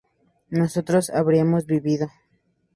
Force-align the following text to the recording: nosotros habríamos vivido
nosotros 0.49 1.11
habríamos 1.11 1.67
vivido 1.67 2.09